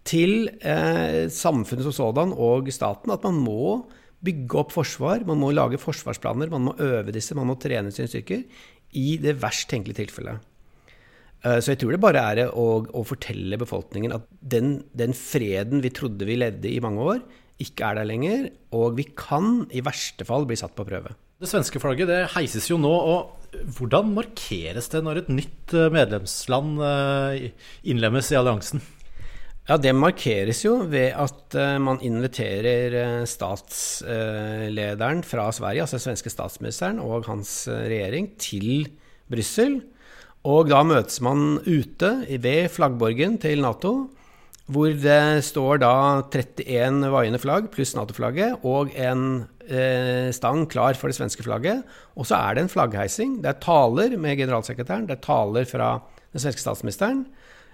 til 0.08 0.50
eh, 0.60 1.26
samfunnet 1.32 1.88
som 1.88 1.96
sådan 1.96 2.34
og 2.36 2.72
staten 2.76 3.14
at 3.14 3.24
man 3.24 3.40
må 3.40 3.84
bygge 4.24 4.60
opp 4.60 4.72
forsvar, 4.76 5.26
man 5.28 5.40
må 5.42 5.52
lage 5.52 5.80
forsvarsplaner, 5.82 6.52
man 6.52 6.70
må 6.70 6.76
øve 6.80 7.12
disse, 7.16 7.36
man 7.36 7.50
må 7.50 7.58
trene 7.60 7.92
sine 7.92 8.08
styrker 8.12 8.44
i 9.00 9.18
det 9.20 9.36
verst 9.42 9.68
tenkelige 9.72 10.04
tilfellet. 10.04 10.44
Eh, 11.44 11.60
så 11.60 11.74
jeg 11.74 11.82
tror 11.82 11.96
det 11.96 12.04
bare 12.04 12.24
er 12.32 12.52
å, 12.52 12.68
å 12.88 13.04
fortelle 13.08 13.60
befolkningen 13.60 14.16
at 14.16 14.28
den, 14.40 14.78
den, 14.96 15.16
freden 15.18 15.84
vi 15.84 15.92
trodde 15.96 16.28
vi 16.30 16.40
levde 16.40 16.72
i 16.72 16.82
mange 16.84 17.08
år, 17.16 17.24
ikke 17.64 17.90
er 17.90 18.00
der 18.00 18.10
lenger, 18.10 18.48
og 18.76 18.98
vi 18.98 19.06
kan 19.16 19.68
i 19.72 19.84
verste 19.86 20.26
fall 20.28 20.48
bli 20.50 20.58
satt 20.60 20.76
på 20.76 20.88
prøve. 20.88 21.14
Det 21.44 21.50
svenske 21.52 21.80
flagget 21.84 22.08
det 22.08 22.22
heises 22.38 22.70
jo 22.70 22.80
nå, 22.80 22.92
og 22.92 23.54
hvordan 23.76 24.14
markeres 24.16 24.88
det 24.94 25.04
når 25.04 25.24
et 25.24 25.32
nytt 25.34 25.76
eh, 25.76 25.92
medlemsland 25.94 26.84
eh, 26.88 27.48
innlemmes 27.92 28.32
i 28.32 28.40
alliansen? 28.40 28.84
Ja, 29.64 29.78
Det 29.80 29.94
markeres 29.96 30.60
jo 30.66 30.74
ved 30.92 31.14
at 31.16 31.56
uh, 31.56 31.80
man 31.80 32.02
inviterer 32.04 32.96
uh, 33.00 33.22
statslederen 33.24 35.22
uh, 35.24 35.28
fra 35.28 35.46
Sverige, 35.56 35.86
altså 35.86 35.96
den 35.96 36.04
svenske 36.04 36.32
statsministeren 36.34 37.00
og 37.00 37.30
hans 37.30 37.70
regjering, 37.72 38.34
til 38.36 38.90
Brussel. 39.32 39.80
Og 40.44 40.68
da 40.68 40.82
møtes 40.84 41.22
man 41.24 41.62
ute 41.64 42.10
ved 42.44 42.68
flaggborgen 42.76 43.38
til 43.40 43.64
Nato, 43.64 43.94
hvor 44.68 44.92
det 45.00 45.46
står 45.48 45.80
da 45.80 45.94
31 46.28 47.14
vaiende 47.14 47.40
flagg 47.40 47.70
pluss 47.72 47.96
Nato-flagget 47.96 48.66
og 48.68 48.92
en 49.00 49.46
stang 50.36 50.66
klar 50.68 51.00
for 51.00 51.08
det 51.08 51.16
svenske 51.16 51.44
flagget. 51.46 51.88
Og 52.20 52.28
så 52.28 52.36
er 52.36 52.56
det 52.56 52.66
en 52.66 52.72
flaggheising. 52.72 53.40
Det 53.44 53.52
er 53.54 53.64
taler 53.64 54.18
med 54.20 54.36
generalsekretæren, 54.40 55.08
det 55.08 55.18
er 55.18 55.24
taler 55.24 55.68
fra 55.68 55.94
den 56.36 56.44
svenske 56.44 56.64
statsministeren. 56.64 57.24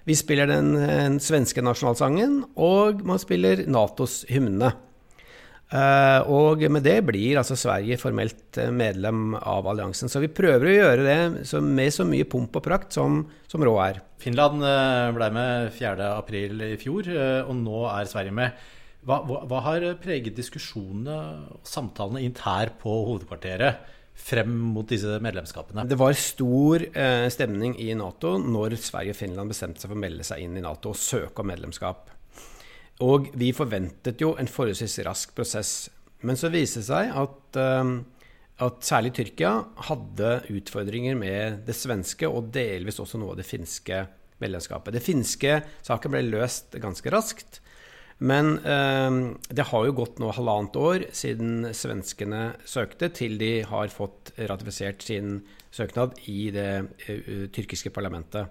Vi 0.10 0.16
spiller 0.18 0.50
den, 0.50 0.74
den 0.74 1.20
svenske 1.22 1.62
nasjonalsangen, 1.62 2.39
og 2.58 3.04
man 3.06 3.22
spiller 3.22 3.62
Natos 3.70 4.24
hymne. 4.30 4.72
Uh, 5.70 6.25
og 6.34 6.63
med 6.74 6.82
det 6.82 6.96
blir 7.06 7.38
altså 7.38 7.54
Sverige 7.54 8.00
formelt 8.01 8.58
eh, 8.58 8.72
medlem 8.74 9.36
av 9.38 9.68
alliansen. 9.70 10.10
Så 10.10 10.18
vi 10.24 10.32
prøver 10.34 10.66
å 10.66 10.74
gjøre 10.74 11.04
det 11.06 11.46
så, 11.46 11.62
med 11.62 11.94
så 11.94 12.08
mye 12.10 12.25
pomp 12.25 12.58
og 12.58 12.66
prakt 12.66 12.98
som, 12.98 13.22
som 13.46 13.62
råd 13.62 13.78
er. 13.84 14.00
Finland 14.18 14.66
eh, 14.66 15.12
ble 15.13 15.30
med 15.36 15.70
4.4 15.78 16.72
i 16.72 16.80
fjor, 16.82 17.12
og 17.46 17.54
nå 17.62 17.84
er 17.92 18.10
Sverige 18.10 18.34
med. 18.39 18.66
Hva, 19.06 19.22
hva, 19.30 19.44
hva 19.46 19.62
har 19.68 19.86
preget 20.01 20.42
diskusjonene 20.42 21.20
og 21.54 21.70
samtalene 21.70 22.25
internt 22.25 22.82
på 22.82 22.98
hovedkvarteret? 23.12 23.99
Frem 24.20 24.52
mot 24.74 24.88
disse 24.90 25.20
medlemskapene? 25.24 25.86
Det 25.90 25.98
var 26.00 26.18
stor 26.18 26.84
eh, 26.90 27.26
stemning 27.34 27.76
i 27.82 27.92
Nato 27.98 28.36
når 28.42 28.78
Sverige 28.82 29.16
og 29.16 29.20
Finland 29.20 29.54
bestemte 29.54 29.82
seg 29.82 29.92
for 29.92 29.98
å 29.98 30.04
melde 30.04 30.28
seg 30.28 30.44
inn 30.44 30.58
i 30.60 30.64
Nato 30.64 30.94
og 30.94 31.00
søke 31.00 31.44
om 31.44 31.50
medlemskap. 31.52 32.12
Og 33.06 33.32
vi 33.40 33.54
forventet 33.56 34.20
jo 34.22 34.34
en 34.36 34.50
forholdsvis 34.52 35.00
rask 35.08 35.34
prosess. 35.38 35.74
Men 36.28 36.40
så 36.40 36.52
viste 36.52 36.82
det 36.82 36.90
seg 36.90 37.14
at, 37.16 37.60
eh, 37.62 37.94
at 38.68 38.84
særlig 38.84 39.16
Tyrkia 39.16 39.54
hadde 39.88 40.34
utfordringer 40.52 41.16
med 41.20 41.64
det 41.70 41.78
svenske 41.80 42.28
og 42.28 42.52
delvis 42.56 43.00
også 43.00 43.22
noe 43.22 43.34
av 43.34 43.40
det 43.40 43.48
finske 43.48 44.04
medlemskapet. 44.44 44.96
Det 44.96 45.04
finske 45.04 45.60
saken 45.84 46.14
ble 46.14 46.26
løst 46.28 46.76
ganske 46.80 47.12
raskt. 47.14 47.62
Men 48.20 48.58
eh, 48.68 49.18
det 49.56 49.68
har 49.70 49.86
jo 49.88 49.96
gått 49.96 50.20
nå 50.20 50.34
halvannet 50.36 50.76
år 50.80 51.08
siden 51.16 51.70
svenskene 51.76 52.54
søkte, 52.68 53.12
til 53.16 53.38
de 53.40 53.62
har 53.68 53.92
fått 53.94 54.34
ratifisert 54.38 55.06
sin 55.08 55.40
søknad 55.72 56.18
i 56.28 56.50
det 56.52 56.72
uh, 57.06 57.46
tyrkiske 57.54 57.92
parlamentet. 57.94 58.50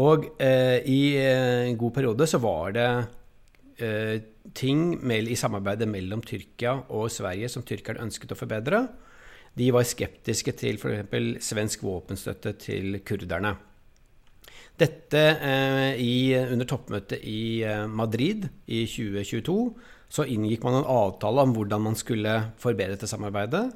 Og 0.00 0.28
eh, 0.38 0.78
i 0.86 1.16
en 1.18 1.78
god 1.78 1.94
periode 1.96 2.26
så 2.30 2.38
var 2.42 2.74
det 2.76 2.90
eh, 3.82 4.20
ting 4.54 4.94
i 5.02 5.38
samarbeidet 5.38 5.88
mellom 5.90 6.22
Tyrkia 6.22 6.76
og 6.94 7.10
Sverige 7.10 7.48
som 7.50 7.64
tyrkerne 7.66 8.06
ønsket 8.06 8.30
å 8.30 8.38
forbedre. 8.38 8.84
De 9.58 9.66
var 9.74 9.86
skeptiske 9.88 10.54
til 10.54 10.78
f.eks. 10.78 11.42
svensk 11.42 11.82
våpenstøtte 11.82 12.54
til 12.62 13.00
kurderne. 13.02 13.56
Dette 14.80 15.22
eh, 15.44 16.00
i, 16.00 16.32
under 16.40 16.68
toppmøtet 16.68 17.20
i 17.28 17.60
eh, 17.68 17.84
Madrid 17.84 18.46
i 18.64 18.86
2022 18.88 19.56
så 20.10 20.24
inngikk 20.26 20.64
man 20.66 20.80
en 20.80 20.88
avtale 20.90 21.44
om 21.44 21.52
hvordan 21.54 21.84
man 21.84 21.98
skulle 21.98 22.32
forbedre 22.58 22.96
dette 22.96 23.10
samarbeidet. 23.10 23.68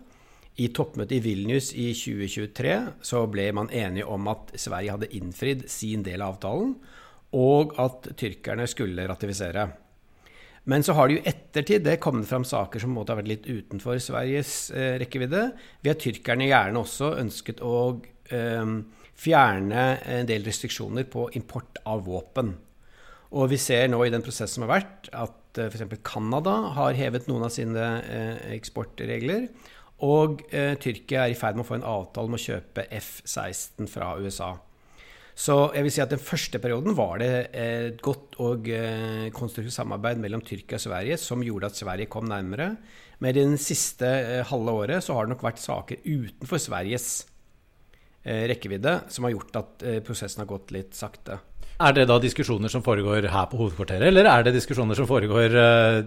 I 0.65 0.71
toppmøtet 0.75 1.19
i 1.19 1.23
Vilnius 1.23 1.73
i 1.77 1.91
2023 1.95 2.75
så 3.05 3.25
ble 3.31 3.49
man 3.59 3.71
enige 3.75 4.07
om 4.09 4.31
at 4.33 4.55
Sverige 4.59 4.97
hadde 4.97 5.13
innfridd 5.19 5.65
sin 5.71 6.05
del 6.07 6.23
av 6.23 6.37
avtalen, 6.37 6.77
og 7.35 7.75
at 7.83 8.13
tyrkerne 8.19 8.67
skulle 8.71 9.07
ratifisere. 9.11 9.69
Men 10.71 10.85
så 10.87 10.95
har 10.97 11.11
det 11.11 11.19
jo 11.19 11.25
ettertid 11.29 11.85
det 11.85 11.99
kommet 12.01 12.29
fram 12.31 12.47
saker 12.49 12.81
som 12.81 12.95
måtte 12.97 13.13
ha 13.13 13.19
vært 13.19 13.33
litt 13.35 13.49
utenfor 13.51 13.99
Sveriges 14.01 14.71
eh, 14.73 14.95
rekkevidde, 15.03 15.51
Vi 15.83 15.91
har 15.93 15.99
tyrkerne 16.01 16.49
gjerne 16.49 16.81
også 16.81 17.13
ønsket 17.21 17.61
å 17.61 18.01
eh, 18.33 18.79
fjerne 19.15 19.87
en 20.11 20.29
del 20.29 20.45
restriksjoner 20.47 21.07
på 21.11 21.29
import 21.39 21.81
av 21.89 22.05
våpen. 22.07 22.55
Og 23.35 23.49
vi 23.51 23.59
ser 23.59 23.89
nå 23.91 23.99
i 24.05 24.13
den 24.15 24.23
prosessen 24.23 24.61
som 24.61 24.67
har 24.67 24.77
vært, 24.77 25.09
at 25.11 25.59
uh, 25.59 25.67
f.eks. 25.67 26.03
Canada 26.07 26.55
har 26.77 26.99
hevet 26.99 27.27
noen 27.31 27.47
av 27.47 27.55
sine 27.55 27.89
uh, 28.05 28.37
eksportregler. 28.55 29.49
Og 30.05 30.41
eh, 30.51 30.75
Tyrkia 30.83 31.23
er 31.23 31.33
i 31.33 31.37
ferd 31.39 31.55
med 31.55 31.63
å 31.63 31.69
få 31.69 31.77
en 31.79 31.87
avtale 31.87 32.29
om 32.29 32.35
å 32.35 32.41
kjøpe 32.43 32.83
F-16 32.93 33.87
fra 33.89 34.09
USA. 34.19 34.51
Så 35.39 35.55
jeg 35.73 35.87
vil 35.87 35.95
si 35.95 36.03
at 36.03 36.11
den 36.13 36.21
første 36.21 36.59
perioden 36.61 36.97
var 36.99 37.23
det 37.23 37.31
et 37.57 38.03
godt 38.05 38.35
og 38.43 38.69
konstruktivt 39.39 39.73
samarbeid 39.73 40.21
mellom 40.21 40.43
Tyrkia 40.45 40.77
og 40.77 40.85
Sverige 40.85 41.17
som 41.23 41.47
gjorde 41.47 41.71
at 41.71 41.79
Sverige 41.79 42.11
kom 42.11 42.27
nærmere. 42.29 42.75
Men 43.23 43.31
i 43.33 43.39
det 43.39 43.63
siste 43.63 44.11
halve 44.51 44.77
året 44.83 45.07
så 45.07 45.17
har 45.17 45.25
det 45.25 45.37
nok 45.37 45.47
vært 45.47 45.63
saker 45.63 46.05
utenfor 46.05 46.61
Sveriges 46.61 47.09
rekkevidde 48.25 48.95
som 49.13 49.27
har 49.27 49.35
gjort 49.35 49.59
at 49.61 49.85
prosessen 50.07 50.41
har 50.41 50.49
gått 50.49 50.73
litt 50.73 50.97
sakte. 50.97 51.37
Er 51.83 51.95
det 51.97 52.05
da 52.07 52.21
diskusjoner 52.23 52.71
som 52.71 52.85
foregår 52.87 53.27
her 53.33 53.47
på 53.51 53.59
hovedkvarteret, 53.59 54.07
eller 54.07 54.29
er 54.31 54.45
det 54.47 54.55
diskusjoner 54.55 54.95
som 54.95 55.09
foregår 55.11 55.57
uh, 55.59 56.07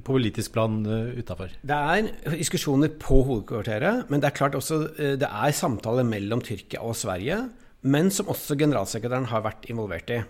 på 0.00 0.02
politisk 0.08 0.56
plan 0.56 0.80
uh, 0.82 1.12
utafor? 1.14 1.52
Det 1.62 1.78
er 1.94 2.34
diskusjoner 2.34 2.90
på 2.98 3.20
hovedkvarteret, 3.28 4.10
men 4.10 4.22
det 4.22 4.30
er 4.30 4.36
klart 4.40 4.58
også 4.58 4.82
det 4.98 5.28
er 5.28 5.54
samtaler 5.54 6.06
mellom 6.06 6.42
Tyrkia 6.42 6.82
og 6.82 6.98
Sverige, 6.98 7.44
men 7.86 8.10
som 8.10 8.32
også 8.34 8.58
generalsekretæren 8.58 9.30
har 9.30 9.46
vært 9.46 9.70
involvert 9.70 10.10
i. 10.12 10.20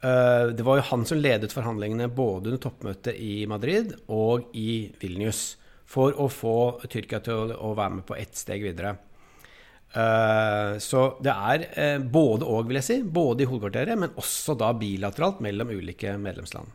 Det 0.00 0.64
var 0.64 0.78
jo 0.78 0.84
han 0.94 1.02
som 1.04 1.18
ledet 1.20 1.52
forhandlingene 1.52 2.06
både 2.08 2.48
under 2.48 2.60
toppmøtet 2.62 3.18
i 3.20 3.42
Madrid 3.44 3.90
og 4.08 4.46
i 4.56 4.88
Vilnius 4.96 5.58
for 5.84 6.16
å 6.16 6.30
få 6.32 6.54
Tyrkia 6.88 7.20
til 7.26 7.52
å 7.52 7.74
være 7.76 7.98
med 7.98 8.06
på 8.08 8.16
ett 8.16 8.32
steg 8.38 8.64
videre. 8.64 8.94
Eh, 9.90 10.76
så 10.78 11.00
det 11.22 11.32
er 11.34 11.64
uh, 11.74 11.98
både 12.02 12.46
og, 12.46 12.68
vil 12.68 12.78
jeg 12.80 12.86
si. 12.86 12.98
Både 13.02 13.44
i 13.44 13.50
hovedkvarteret, 13.50 13.98
men 13.98 14.14
også 14.20 14.56
da 14.58 14.72
bilateralt 14.76 15.42
mellom 15.44 15.72
ulike 15.74 16.14
medlemsland. 16.20 16.70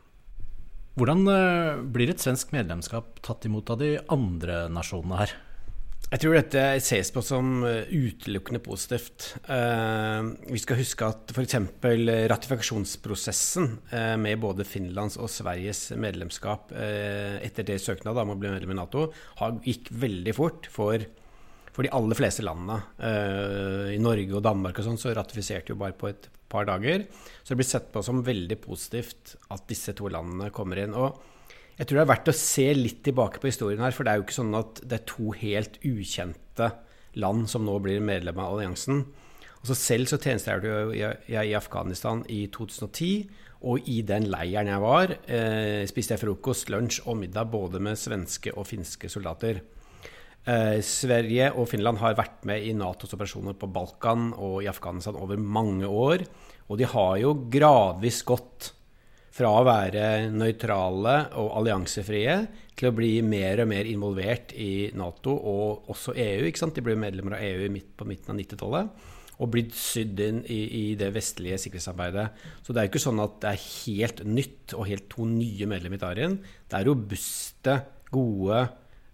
Hvordan 0.99 1.25
uh, 1.27 1.81
blir 1.95 2.11
et 2.11 2.23
svensk 2.23 2.53
medlemskap 2.55 3.19
tatt 3.25 3.47
imot 3.47 3.71
av 3.71 3.81
de 3.81 3.95
andre 4.11 4.65
nasjonene 4.71 5.23
her? 5.23 5.35
Jeg 6.05 6.21
tror 6.21 6.35
dette 6.37 6.63
ses 6.85 7.09
på 7.11 7.21
som 7.25 7.63
utelukkende 7.65 8.59
positivt. 8.61 9.31
vi 9.41 10.59
skal 10.61 10.77
huske 10.77 11.07
at 11.09 11.33
f.eks. 11.33 11.55
ratifikasjonsprosessen 12.29 13.71
med 14.21 14.37
både 14.39 14.67
Finlands 14.69 15.17
og 15.17 15.31
Sveriges 15.33 15.87
medlemskap 15.97 16.69
etter 16.77 17.65
det 17.65 17.79
søknad 17.81 18.21
om 18.21 18.35
å 18.35 18.37
bli 18.37 18.53
medlem 18.53 18.75
i 18.75 18.77
Nato, 18.77 19.07
gikk 19.65 19.89
veldig 20.05 20.37
fort 20.37 20.69
for 20.77 21.09
for 21.75 21.83
de 21.83 21.91
aller 21.91 22.15
fleste 22.15 22.45
landene. 22.45 22.79
Uh, 23.01 23.91
I 23.91 23.99
Norge 23.99 24.37
og 24.37 24.43
Danmark 24.45 24.79
og 24.79 24.87
sånn, 24.87 24.99
så 25.01 25.11
ratifiserte 25.15 25.73
jo 25.73 25.79
bare 25.79 25.97
på 25.99 26.07
et 26.07 26.29
par 26.51 26.67
dager. 26.69 27.03
Så 27.43 27.51
det 27.51 27.59
blir 27.59 27.67
sett 27.67 27.91
på 27.91 28.03
som 28.05 28.23
veldig 28.23 28.57
positivt 28.63 29.35
at 29.51 29.65
disse 29.69 29.95
to 29.97 30.07
landene 30.11 30.53
kommer 30.55 30.79
inn. 30.79 30.95
Og 30.95 31.19
jeg 31.75 31.89
tror 31.89 31.99
det 31.99 32.05
er 32.05 32.13
verdt 32.13 32.31
å 32.31 32.37
se 32.39 32.69
litt 32.77 33.03
tilbake 33.03 33.41
på 33.43 33.51
historien 33.51 33.83
her, 33.83 33.91
for 33.91 34.07
det 34.07 34.13
er 34.13 34.21
jo 34.21 34.27
ikke 34.27 34.39
sånn 34.39 34.55
at 34.55 34.79
det 34.85 35.01
er 35.01 35.07
to 35.11 35.35
helt 35.35 35.79
ukjente 35.83 36.71
land 37.19 37.49
som 37.51 37.65
nå 37.67 37.75
blir 37.83 38.03
medlem 38.03 38.39
av 38.39 38.55
alliansen. 38.55 39.03
Altså 39.65 39.75
selv 39.79 40.07
så 40.07 40.19
tjenestegjorde 40.21 40.93
jeg 40.95 41.49
i 41.49 41.55
Afghanistan 41.57 42.21
i 42.31 42.45
2010. 42.53 43.25
Og 43.65 43.87
i 43.89 44.01
den 44.05 44.27
leiren 44.29 44.69
jeg 44.69 44.81
var, 44.83 45.15
eh, 45.25 45.87
spiste 45.89 46.13
jeg 46.13 46.21
frokost, 46.21 46.69
lunsj 46.69 47.01
og 47.07 47.17
middag 47.17 47.49
både 47.49 47.81
med 47.81 47.97
svenske 47.97 48.53
og 48.53 48.67
finske 48.69 49.09
soldater. 49.09 49.63
Eh, 50.45 50.77
Sverige 50.85 51.47
og 51.57 51.65
Finland 51.71 51.97
har 52.03 52.17
vært 52.19 52.43
med 52.45 52.61
i 52.61 52.73
Natos 52.77 53.15
operasjoner 53.17 53.55
på 53.57 53.69
Balkan 53.73 54.29
og 54.37 54.59
i 54.61 54.69
Afghanistan 54.69 55.17
over 55.17 55.41
mange 55.41 55.89
år. 55.89 56.21
Og 56.69 56.77
de 56.77 56.85
har 56.89 57.15
jo 57.17 57.33
gradvis 57.49 58.21
gått 58.27 58.69
fra 59.35 59.49
å 59.51 59.65
være 59.67 60.29
nøytrale 60.31 61.15
og 61.41 61.49
alliansefrie 61.59 62.37
til 62.77 62.91
å 62.91 62.93
bli 62.95 63.17
mer 63.25 63.63
og 63.63 63.71
mer 63.73 63.89
involvert 63.89 64.53
i 64.53 64.91
Nato 64.95 65.33
og 65.33 65.89
også 65.91 66.13
EU. 66.13 66.45
De 66.45 66.85
ble 66.85 66.95
medlemmer 66.99 67.39
av 67.39 67.43
EU 67.49 67.81
på 67.97 68.07
midten 68.07 68.35
av 68.35 68.39
90-tallet 68.39 69.11
og 69.35 69.51
blitt 69.51 69.73
sydd 69.75 70.21
inn 70.23 70.37
i, 70.47 70.61
i, 70.63 70.83
det 70.95 71.09
vestlige 71.11 71.57
sikkerhetsarbeidet. 71.59 72.29
Så 72.63 72.71
det 72.71 72.79
er 72.79 72.87
jo 72.87 72.93
ikke 72.93 73.03
sånn 73.03 73.19
at 73.19 73.41
det 73.43 73.49
er 73.51 73.65
helt 73.65 74.21
nytt 74.29 74.77
og 74.77 74.87
helt 74.87 75.09
to 75.11 75.27
nye 75.27 75.67
medlemmer 75.67 75.97
i 75.97 76.03
Italien. 76.03 76.37
Det 76.69 76.79
er 76.79 76.87
robuste, 76.87 77.79
gode 78.13 78.61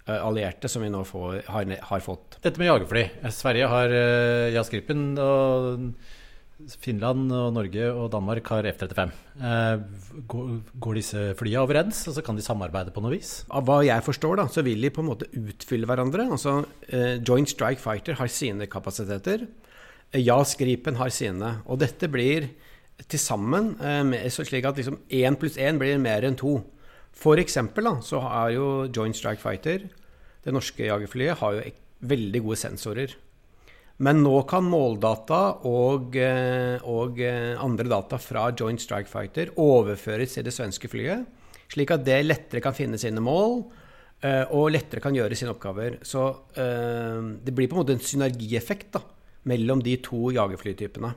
allierte 0.09 0.69
som 0.71 0.81
vi 0.83 0.89
nå 0.91 1.03
får, 1.05 1.43
har, 1.51 1.75
har, 1.89 2.01
fått. 2.03 2.39
Dette 2.41 2.61
med 2.61 2.71
jagerfly. 2.71 3.05
Sverige 3.33 3.69
har 3.69 3.93
uh, 3.93 4.49
JAS 4.53 4.71
Gripen, 4.73 5.11
og 5.21 5.93
Finland 6.81 7.31
og 7.33 7.53
Norge 7.55 7.87
og 7.89 8.09
Danmark 8.13 8.49
har 8.53 8.67
F-35. 8.71 9.13
Uh, 9.41 9.83
går, 10.29 10.49
går, 10.73 10.99
disse 10.99 11.25
flyene 11.39 11.63
overens, 11.63 12.03
og 12.09 12.17
så 12.17 12.25
kan 12.25 12.37
de 12.37 12.45
samarbeide 12.45 12.93
på 12.95 13.03
noe 13.03 13.13
vis? 13.15 13.41
Av 13.53 13.65
hva 13.67 13.81
jeg 13.85 14.05
forstår, 14.05 14.41
da, 14.41 14.47
så 14.51 14.65
vil 14.65 14.81
de 14.81 14.93
på 14.93 15.03
en 15.03 15.11
måte 15.11 15.29
utfylle 15.37 15.89
hverandre. 15.89 16.27
Altså, 16.33 16.59
uh, 16.65 17.15
Joint 17.21 17.49
Strike 17.49 17.81
Fighter 17.83 18.17
har 18.19 18.31
sine 18.31 18.69
kapasiteter. 18.71 19.47
JAS 20.17 20.57
Gripen 20.59 20.97
har 20.99 21.13
sine. 21.13 21.59
Og 21.71 21.79
dette 21.81 22.09
blir 22.11 22.49
til 23.09 23.17
sammen 23.17 23.71
slik 24.29 24.65
at 24.67 24.77
liksom 24.77 24.99
én 25.09 25.37
pluss 25.39 25.55
én 25.57 25.79
blir 25.81 25.97
mer 25.97 26.27
enn 26.27 26.35
to. 26.37 26.59
For 27.12 27.39
eksempel 27.41 27.86
da, 27.86 27.97
så 28.06 28.21
er 28.26 28.56
jo 28.56 28.67
Joint 28.93 29.17
Strike 29.17 29.41
Fighter, 29.41 29.89
det 30.41 30.54
norske 30.56 30.88
jagerflyet, 30.88 31.38
har 31.41 31.58
jo 31.58 31.74
veldig 32.12 32.41
gode 32.47 32.60
sensorer. 32.62 33.13
Men 34.02 34.24
nå 34.24 34.34
kan 34.50 34.65
måldata 34.65 35.41
og, 35.69 36.15
eh, 36.17 36.82
og, 36.89 37.19
eh, 37.21 37.54
andre 37.62 37.86
data 37.86 38.17
fra 38.17 38.50
Joint 38.50 38.82
Strike 38.82 39.10
Fighter 39.10 39.52
overføres 39.62 40.34
til 40.34 40.43
det 40.43 40.54
svenske 40.54 40.89
flyet, 40.89 41.28
slik 41.69 41.91
at 41.91 42.04
det 42.04 42.26
lettere 42.26 42.62
kan 42.62 42.74
finne 42.74 42.97
sine 42.97 43.21
mål 43.21 43.63
eh, 44.24 44.45
og 44.50 44.71
lettere 44.71 45.02
kan 45.02 45.13
gjøre 45.13 45.38
sine 45.38 45.54
oppgaver. 45.54 46.00
Så 46.02 46.34
det 46.54 47.54
blir 47.54 47.67
på 47.67 47.78
en 47.78 47.84
måte 47.86 47.93
en 47.93 48.00
synergieffekt 48.00 48.91
da, 48.93 49.02
mellom 49.45 49.82
de 49.82 49.97
to 49.97 50.32
jagerflytypene. 50.32 51.13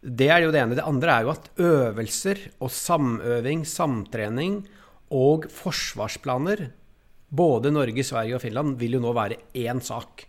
Det 0.00 0.28
er 0.30 0.42
jo 0.44 0.50
det 0.52 0.60
ene. 0.62 0.76
Det 0.76 0.84
andre 0.84 1.10
er 1.12 1.22
jo 1.24 1.30
at 1.30 1.48
øvelser 1.58 2.38
og 2.60 2.70
samøving, 2.70 3.64
samtrening 3.66 4.66
og 5.14 5.48
forsvarsplaner, 5.52 6.68
både 7.28 7.72
Norge, 7.72 8.04
Sverige 8.04 8.36
og 8.36 8.42
Finland, 8.44 8.76
vil 8.80 8.96
jo 8.96 9.02
nå 9.04 9.12
være 9.16 9.40
én 9.56 9.80
sak. 9.84 10.24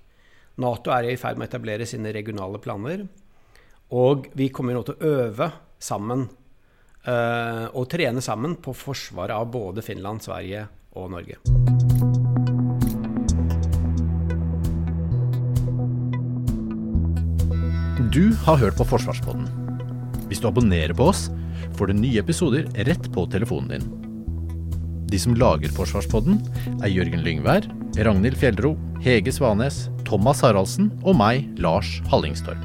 Nato 0.59 0.91
er 0.91 1.07
i 1.07 1.19
ferd 1.19 1.39
med 1.39 1.47
å 1.47 1.51
etablere 1.51 1.87
sine 1.87 2.11
regionale 2.15 2.59
planer. 2.63 3.05
Og 3.95 4.27
vi 4.37 4.49
kommer 4.53 4.75
nå 4.75 4.83
til 4.85 4.97
å 4.97 5.13
øve 5.23 5.49
sammen 5.79 6.27
uh, 7.07 7.65
og 7.71 7.87
trene 7.91 8.21
sammen 8.23 8.57
på 8.59 8.75
forsvaret 8.75 9.35
av 9.35 9.47
både 9.51 9.83
Finland, 9.85 10.23
Sverige 10.23 10.67
og 10.99 11.11
Norge. 11.15 11.39
Du 18.09 18.33
har 18.43 18.57
hørt 18.57 18.77
på 18.79 18.87
Forsvarspodden. 18.89 19.47
Hvis 20.29 20.41
du 20.41 20.49
abonnerer 20.49 20.95
på 20.97 21.11
oss, 21.11 21.27
får 21.77 21.91
du 21.91 21.99
nye 22.01 22.21
episoder 22.21 22.65
rett 22.89 23.11
på 23.13 23.25
telefonen 23.29 23.75
din. 23.75 24.08
De 25.09 25.17
som 25.17 25.33
lager 25.33 25.71
Forsvarspodden, 25.73 26.37
er 26.83 26.91
Jørgen 26.93 27.23
Lyngvær, 27.25 27.65
Ragnhild 28.05 28.37
Fjellro, 28.37 28.75
Hege 29.01 29.33
Svanes, 29.33 29.87
Thomas 30.05 30.43
Haraldsen 30.45 30.91
og 31.01 31.17
meg, 31.17 31.47
Lars 31.57 31.97
Hallingstorp. 32.11 32.61